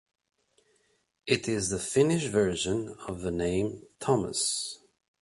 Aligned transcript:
It 1.27 1.47
is 1.47 1.69
the 1.69 1.77
Finnish 1.77 2.23
version 2.25 2.95
of 3.07 3.21
the 3.21 3.29
name 3.29 3.83
Thomas. 3.99 4.79